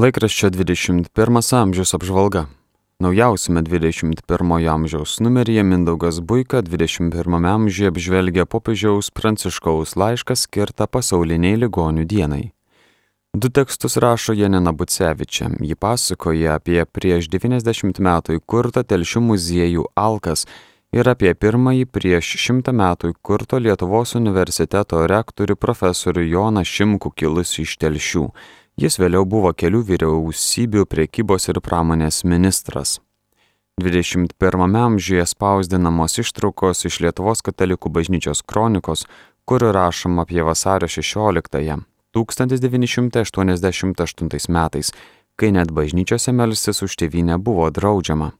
[0.00, 2.46] Laikraščio 21 amžiaus apžvalga.
[3.04, 12.06] Naujausiame 21 amžiaus numeryje Mindaugas Buika 21 amžiuje apžvelgia popiežiaus Pranciškaus laišką skirtą pasauliniai ligonių
[12.08, 12.46] dienai.
[13.36, 15.50] Du tekstus rašo Janina Bucevičia.
[15.60, 20.46] Ji pasakoja apie prieš 90 metų įkurtą telšių muziejų Alkas
[20.96, 27.76] ir apie pirmąjį prieš šimtą metų įkurto Lietuvos universiteto rektorių profesorių Joną Šimkų kilusi iš
[27.84, 28.24] telšių.
[28.80, 32.96] Jis vėliau buvo kelių vyriausybių priekybos ir pramonės ministras.
[33.76, 34.32] 21
[34.80, 39.04] amžiuje spausdinamos ištraukos iš Lietuvos katalikų bažnyčios kronikos,
[39.44, 41.84] kur rašoma apie vasario 16-ąją
[42.16, 44.96] 1988 metais,
[45.36, 48.39] kai net bažnyčiose melstis už tėvynę buvo draudžiama.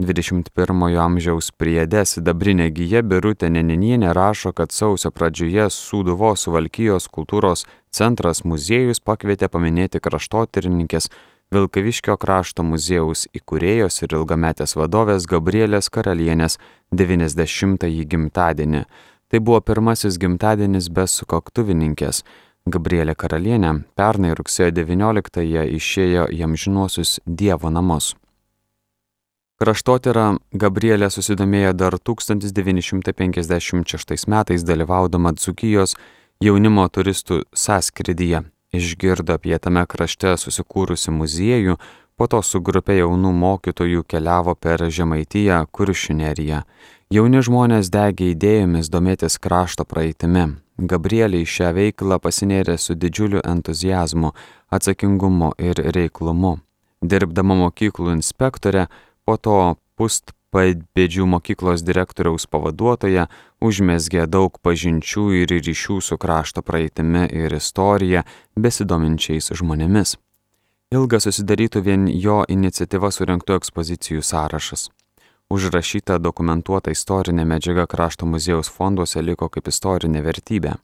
[0.00, 8.40] 21 amžiaus priede sidabrinė gyja Birutė Neninienė rašo, kad sausio pradžioje Sūduvos Suvalkyjos kultūros centras
[8.48, 11.10] muziejus pakvietė paminėti kraštotyrininkės
[11.52, 16.56] Vilkaviškio krašto muziejaus įkūrėjos ir ilgametės vadovės Gabrielės karalienės
[16.96, 18.82] 90-ąjį gimtadienį.
[19.28, 22.24] Tai buvo pirmasis gimtadienis be sukoktuvininkės.
[22.70, 28.14] Gabrielė karalienė pernai rugsėjo 19-ąją išėjo į amžinuosius Dievo namus.
[29.60, 35.92] Kraštotyra Gabrielė susidomėjo dar 1956 metais dalyvaudama Dzukijos
[36.40, 38.48] jaunimo turistų sąskridyje.
[38.72, 41.76] Išgirdo apie tame krašte susikūrusi muziejų,
[42.16, 46.64] po to su grupė jaunų mokytojų keliavo per Žemaitiją, Kuršineriją.
[47.12, 50.56] Jauni žmonės degė idėjomis domėtis krašto praeitimi.
[50.80, 54.32] Gabrielė į šią veiklą pasinėrė su didžiuliu entuzijazmu,
[54.72, 56.64] atsakingumu ir reiklumu.
[57.00, 58.88] Dirbdama mokyklų inspektorė,
[59.30, 59.58] po to
[60.00, 63.28] pustpadbėdžių mokyklos direktoriaus pavaduotoja
[63.62, 68.24] užmesgė daug pažinčių ir ryšių su krašto praeitimi ir istorija
[68.58, 70.16] besidominčiais žmonėmis.
[70.90, 74.88] Ilgas susidarytų vien jo iniciatyva surinktų ekspozicijų sąrašas.
[75.54, 80.74] Užrašyta dokumentuota istorinė medžiaga krašto muziejaus fonduose liko kaip istorinė vertybė.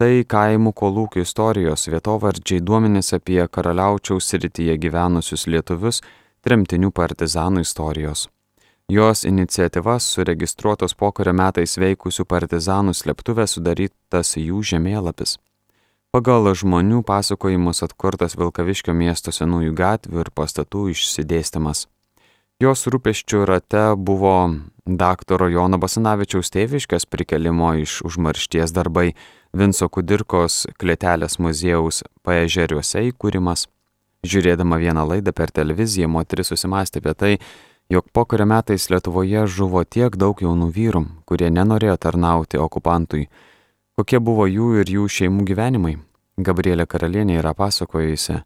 [0.00, 6.00] Tai kaimų kolūkių istorijos vietovardžiai duomenys apie karaliaučiaus srityje gyvenusius lietuvius
[6.46, 8.28] tremtinių partizanų istorijos.
[8.86, 15.40] Jos iniciatyvas suregistruotos pokario metais veikusių partizanų slėptuvė sudarytas jų žemėlapis.
[16.14, 21.88] Pagal žmonių pasakojimus atkurtas Vilkaviškio miesto senųjų gatvių ir pastatų išsidėstymas.
[22.62, 24.36] Jos rūpeščių rate buvo
[24.86, 29.10] daktaro Jono Basanavičiaus tėviškės prikelimo iš užmaršties darbai,
[29.52, 33.66] Vinco Kudirkos klėtelės muziejaus paežeriuose įkūrimas,
[34.26, 37.32] Žiūrėdama vieną laidą per televiziją, moteris susimastė apie tai,
[37.92, 43.28] jog pokario metais Lietuvoje žuvo tiek daug jaunų vyrų, kurie nenorėjo tarnauti okupantui.
[43.96, 45.96] Kokie buvo jų ir jų šeimų gyvenimai?
[46.36, 48.42] Gabrielė Karalienė yra pasakojusi,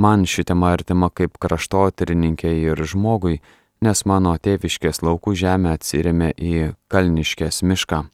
[0.00, 3.40] man ši tema artima kaip kraštotyrininkė ir žmogui,
[3.84, 8.04] nes mano tėviškės laukų žemė atsirėmė į Kalniškės mišką,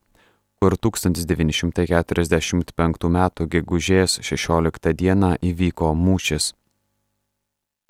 [0.59, 3.19] kur 1945 m.
[3.55, 5.15] gegužės 16 d.
[5.53, 6.55] įvyko mūšis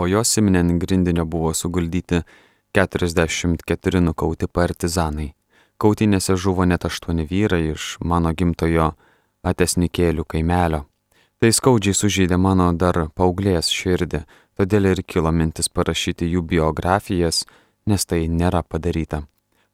[0.01, 2.21] po jo Simnen grindinio buvo suguldyti
[2.73, 5.27] 44 nukauti partizanai.
[5.77, 8.87] Kautinėse žuvo net 8 vyrai iš mano gimtojo
[9.51, 10.79] atesnikėlių kaimelio.
[11.37, 14.23] Tai skaudžiai sužydė mano dar paauglės širdį,
[14.57, 17.45] todėl ir kilo mintis parašyti jų biografijas,
[17.85, 19.21] nes tai nėra padaryta.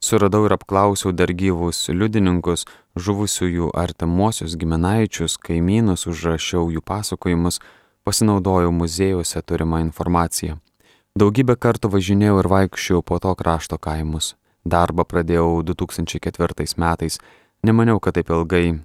[0.03, 2.67] Suradau ir apklausiau dar gyvus liudininkus,
[2.99, 7.63] žuvusiųjų artimuosius giminaičius, kaimynus, užrašiau jų pasakojimus,
[8.07, 10.55] pasinaudojau muziejuose turimą informaciją.
[11.19, 14.35] Daugybę kartų važinėjau ir vaikščiau po to krašto kaimus.
[14.63, 17.19] Darbą pradėjau 2004 metais,
[17.67, 18.79] nemaniau, kad taip ilgai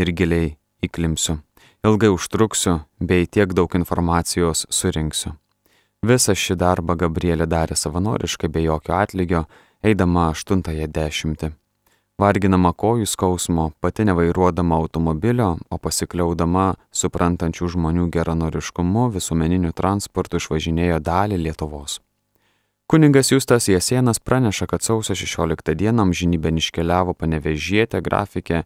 [0.00, 1.42] ir giliai įklimsiu.
[1.84, 5.36] Ilgai užtruksiu, bei tiek daug informacijos surinksiu.
[6.06, 9.44] Visą šį darbą Gabrielė darė savanoriškai be jokio atlygio,
[9.84, 11.52] eidama aštuntąją dešimtį
[12.20, 21.40] varginama kojų skausmo, pati nevairuodama automobilio, o pasikliaudama suprantančių žmonių geranoriškumu visuomeniniu transportu išvažinėjo dalį
[21.46, 22.00] Lietuvos.
[22.86, 28.64] Kuningas Justas Jasienas praneša, kad sausio 16 dieną amžinybė iškeliavo panevežietė grafikė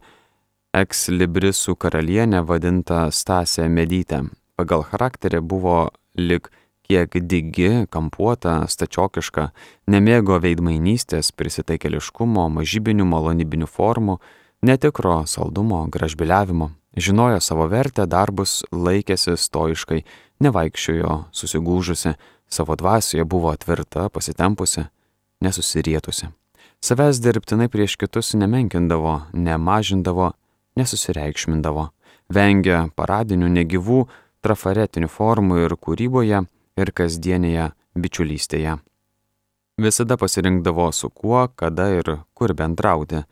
[0.75, 4.25] eks librisų karalienė vadinta Stasė Medytė.
[4.59, 5.77] Pagal charakterį buvo
[6.17, 6.49] lik
[6.87, 9.51] kiek digi, kampuota, stačiokiška,
[9.91, 14.17] nemėgo veidmainystės, prisitaikeliškumo, mažybinių malonybinių formų,
[14.65, 16.71] netikro saldumo, gražbiliavimo.
[16.97, 20.01] Žinojo savo vertę, darbus laikėsi stoiškai,
[20.41, 22.15] nevaikščiojo susigūžusi,
[22.49, 24.87] savo dvasioje buvo tvirta, pasitempusi,
[25.43, 26.31] nesusirietusi.
[26.81, 30.31] Savęs dirbtinai prieš kitus nemenkindavo, nemažindavo,
[30.77, 31.89] nesusireikšmindavo,
[32.33, 34.03] vengia paradinių negyvų,
[34.45, 36.43] trafaretinių formų ir kūryboje,
[36.77, 38.77] ir kasdienėje bičiulystėje.
[39.81, 43.23] Visada pasirinkdavo su kuo, kada ir kur bendrauti.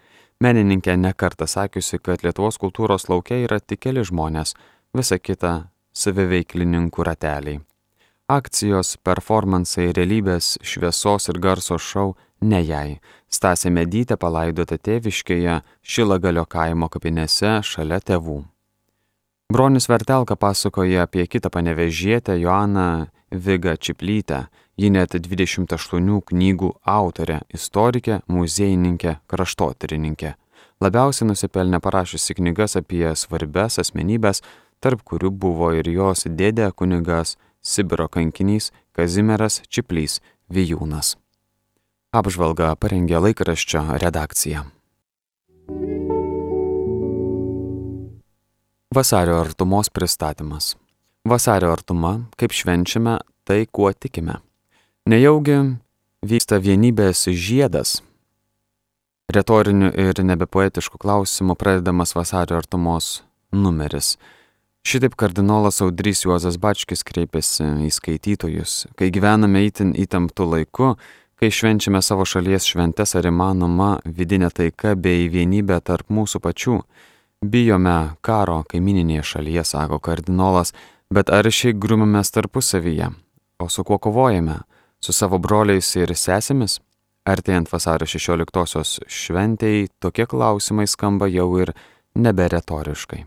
[0.44, 4.54] Menininkė nekartą sakiusi, kad Lietuvos kultūros laukia yra tik keli žmonės,
[4.94, 5.54] visa kita
[5.96, 7.62] saviveiklininkų rateliai.
[8.30, 12.98] Akcijos, performansai, realybės, šviesos ir garso šou ne jai.
[13.30, 18.44] Stasė Medytė palaidota tėviškėje Šilagalio kaimo kapinėse šalia tėvų.
[19.54, 24.46] Bronis Vertelka pasakoja apie kitą panevežietę Joaną Vigą Čiplytę.
[24.78, 30.34] Ji net 28 knygų autorė, istorikė, muziejininkė, kraštotyrininkė.
[30.82, 34.42] Labiausiai nusipelnė parašiusi knygas apie svarbes asmenybės,
[34.84, 40.20] tarp kurių buvo ir jos dėdė kunigas Sibiro kankinys Kazimieras Čiplys
[40.52, 41.16] Vijūnas.
[42.12, 44.66] Apžvalgą parengė laikraščio redakcija.
[48.96, 50.78] Vasario artumos pristatymas.
[51.26, 54.38] Vasario artuma, kaip švenčiame, tai kuo tikime.
[55.12, 55.58] Nejaugi
[56.24, 57.98] vyksta vienybės žiedas.
[59.28, 64.14] Retoriniu ir nebepoetišku klausimu pradedamas vasario artumos numeris.
[64.88, 68.86] Šitaip kardinolas Audrys Juozas Bačkis kreipėsi į skaitytojus.
[68.96, 70.96] Kai gyvename įtin įtemptų laiku,
[71.36, 76.78] Kai švenčiame savo šalies šventes, ar įmanoma vidinė taika bei vienybė tarp mūsų pačių?
[77.52, 80.74] Bijome karo kaimininėje šalyje, sako kardinolas,
[81.14, 83.12] bet aršiai grumamės tarpusavyje.
[83.62, 84.62] O su kuo kovojame?
[85.00, 86.80] Su savo broliais ir sesėmis?
[87.26, 91.74] Artėjant vasario 16-osios šventėjai, tokie klausimai skamba jau ir
[92.16, 93.24] neberetoriškai.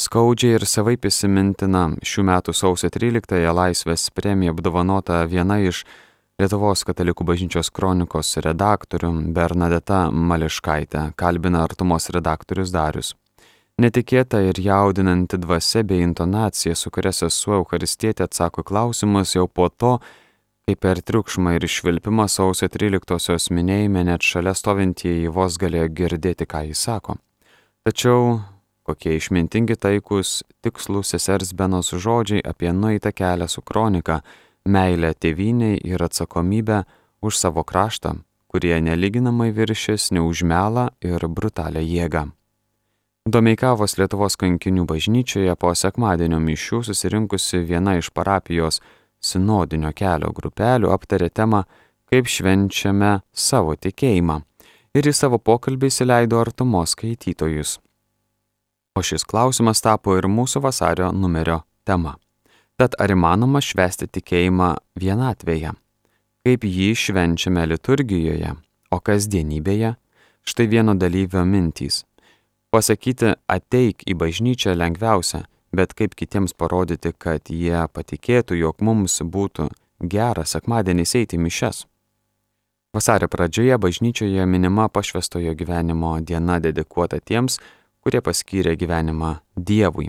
[0.00, 5.84] Skaudžiai ir savai įsimintina šių metų sausio 13-ąją laisvės premija apdovanota viena iš
[6.40, 13.10] Lietuvos katalikų bažnyčios kronikos redaktorių Bernadeta Mališkaitė kalbina artumos redaktorius Darius.
[13.80, 19.94] Netikėta ir jaudinanti dvasia bei intonacija, su kuria sesuo Eucharistietė atsako klausimus jau po to,
[20.66, 26.66] kai per triukšmą ir išvilpimą sausio 13-osios minėjime net šalia stovintieji vos galėjo girdėti, ką
[26.68, 27.16] jis sako.
[27.86, 28.42] Tačiau
[28.84, 34.18] kokie išmintingi taikus, tikslus sesers Benos žodžiai apie nueitą kelią su kronika,
[34.68, 36.82] meilę tėviniai ir atsakomybę
[37.24, 38.12] už savo kraštą,
[38.50, 42.26] kurie neliginamai viršis neužmelą ir brutalią jėgą.
[43.28, 48.80] Domeikavos Lietuvos kankinių bažnyčioje po sekmadienio mišių susirinkusi viena iš parapijos
[49.20, 51.66] sinodinio kelio grupelių aptarė temą,
[52.08, 54.38] kaip švenčiame savo tikėjimą
[54.96, 57.76] ir į savo pokalbį įsileido artumos skaitytojus.
[58.96, 62.16] O šis klausimas tapo ir mūsų vasario numerio tema.
[62.80, 65.76] Tad ar įmanoma švesti tikėjimą vienatvėje?
[66.48, 68.56] Kaip jį švenčiame liturgijoje,
[68.88, 69.98] o kasdienybėje?
[70.40, 72.06] Štai vieno dalyvio mintys.
[72.70, 75.40] Pasakyti ateik į bažnyčią lengviausia,
[75.74, 79.66] bet kaip kitiems parodyti, kad jie patikėtų, jog mums būtų
[80.06, 81.88] gera sekmadieniais eiti mišes.
[82.94, 87.58] Vasario pradžioje bažnyčioje minima pašvestojo gyvenimo diena dedikuota tiems,
[88.02, 90.08] kurie paskyrė gyvenimą Dievui.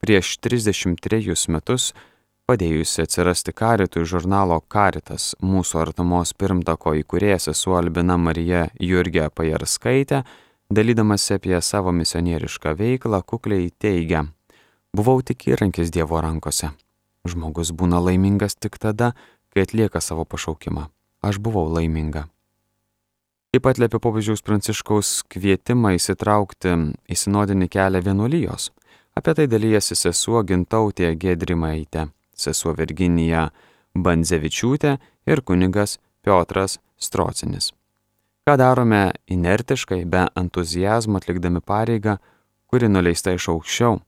[0.00, 1.92] Prieš 33 metus
[2.48, 10.24] padėjusi atsirasti karitui žurnalo Karitas mūsų artumos pirmtako įkūrėjas sesuo Albina Marija Jurgė Pajarskaitė,
[10.70, 14.26] dalydamasi apie savo misionierišką veiklą, kukliai teigia,
[14.96, 16.72] buvau tik įrankis Dievo rankose.
[17.28, 19.12] Žmogus būna laimingas tik tada,
[19.52, 20.88] kai atlieka savo pašaukimą.
[21.24, 22.28] Aš buvau laiminga.
[23.48, 26.74] Taip pat liepia popiežiaus pranciškaus kvietimą įsitraukti
[27.08, 28.68] į sinodinį kelią vienuolijos.
[29.16, 32.06] Apie tai dalyjasi sesuo Gintautė Gedrimaitė,
[32.36, 33.48] sesuo Virginija
[33.96, 34.94] Bandzevičiūtė
[35.26, 37.72] ir kunigas Piotras Strocinis.
[38.48, 42.14] Ką darome inertiškai, be entuzijazmo atlikdami pareigą,
[42.72, 43.98] kuri nuleista iš aukščiau,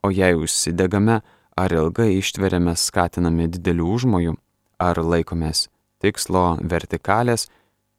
[0.00, 1.18] o jei užsidegame,
[1.60, 4.32] ar ilgai ištveriame skatinami didelių užmojų,
[4.80, 5.66] ar laikomės
[6.00, 7.50] tikslo vertikalės,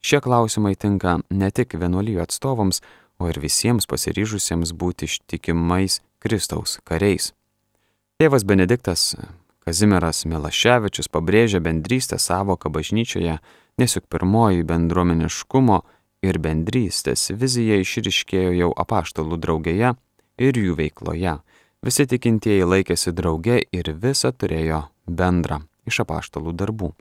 [0.01, 2.81] šie klausimai tinka ne tik vienuolijų atstovams,
[3.22, 7.29] o ir visiems pasiryžusiems būti ištikimais Kristaus kariais.
[8.17, 9.12] Tėvas Benediktas
[9.62, 13.38] Kazimieras Milaševičius pabrėžia bendrystę savoką bažnyčioje,
[13.82, 15.82] nes juk pirmoji bendruomeniškumo
[16.26, 19.96] ir bendrystės vizija išriškėjo jau apaštalų draugėje
[20.42, 21.40] ir jų veikloje.
[21.82, 26.92] Visi tikintieji laikėsi drauge ir visa turėjo bendrą iš apaštalų darbų.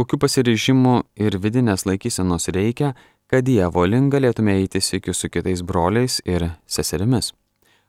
[0.00, 2.94] Kokių pasiryžimų ir vidinės laikysenos reikia,
[3.30, 7.34] kad Dievo link galėtume eiti sėkiu su kitais broliais ir seserimis?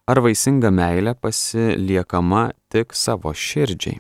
[0.06, 3.98] Ar vaisinga meilė pasiliekama tik savo širdžiai?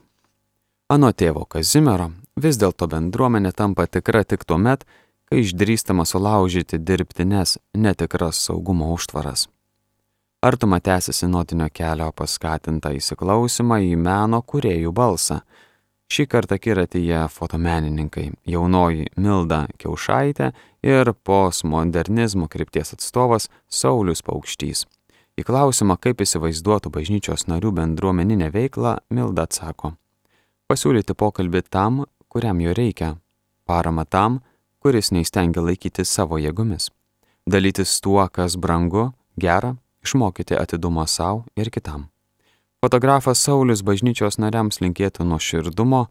[0.93, 4.85] Ano tėvo Kazimiero vis dėlto bendruomenė tampa tikra tik tuo met,
[5.25, 9.47] kai išdrįstama sulaužyti dirbtines netikras saugumo užtvaras.
[10.45, 15.39] Artuma tęsi sinodinio kelio paskatintą įsiklausimą į meno kuriejų balsą.
[16.05, 20.51] Šį kartą kiratyje fotomenininkai- jaunoji Milda Kiaušaitė
[20.83, 24.85] ir postmodernizmo krypties atstovas Saulis Paukštys.
[25.35, 29.97] Į klausimą, kaip įsivaizduotų bažnyčios narių bendruomeninę veiklą, Milda atsako-
[30.69, 33.13] pasiūlyti pokalbį tam, kuriam jo reikia,
[33.63, 34.41] parama tam,
[34.83, 36.89] kuris neįstengia laikyti savo jėgomis,
[37.47, 39.05] dalytis tuo, kas brangu,
[39.39, 42.09] gera, išmokyti atidumo savo ir kitam.
[42.83, 46.03] Fotografas Saulis bažnyčios nariams linkėtų nuoširdumo,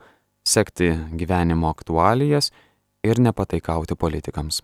[0.49, 2.55] sekti gyvenimo aktualijas
[3.05, 4.63] ir nepataikauti politikams.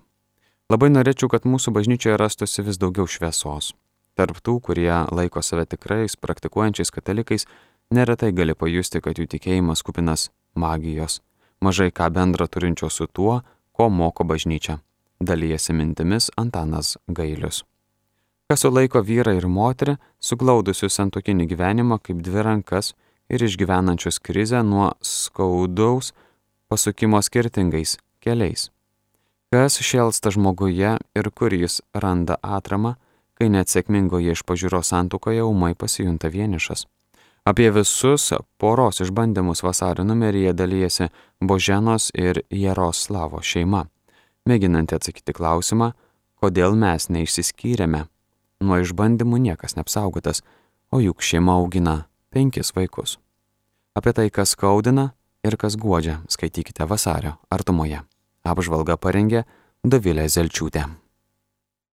[0.73, 3.75] Labai norėčiau, kad mūsų bažnyčioje rastųsi vis daugiau šviesos.
[4.17, 7.45] Tarp tų, kurie laiko save tikrais, praktikuojančiais katalikais,
[7.93, 11.21] neretai gali pajusti, kad jų tikėjimas kupinas magijos,
[11.61, 13.40] mažai ką bendra turinčio su tuo,
[13.73, 14.79] ko moko bažnyčia.
[15.21, 17.64] Dalyjasi mintimis Antanas Gailius
[18.50, 22.97] kas sulaiko vyrą ir moterį, suglaudusius santokinį gyvenimą kaip dvi rankas
[23.31, 26.11] ir išgyvenančius krizę nuo skaudaus
[26.67, 28.73] pasukimo skirtingais keliais.
[29.55, 32.97] Kas šėlsta žmoguje ir kur jis randa atramą,
[33.38, 36.88] kai net sėkmingoje iš pažiūros santukoje umai pasijunta vienišas.
[37.50, 41.09] Apie visus poros išbandymus vasario numeryje dalyjasi
[41.40, 43.80] Boženos ir Jaroslavo šeima,
[44.47, 45.88] mėginanti atsakyti klausimą,
[46.38, 48.04] kodėl mes neišsiskyrėme.
[48.62, 50.45] Nuo išbandymų niekas neapsaugotas,
[50.95, 51.97] o juk šeima augina
[52.30, 53.19] penkis vaikus.
[53.99, 55.11] Apie tai, kas skaudina
[55.42, 58.04] ir kas guodžia, skaitykite vasario artumoje.
[58.47, 59.42] Apžvalga parengė
[59.83, 60.87] Davilė Zelčiūtė.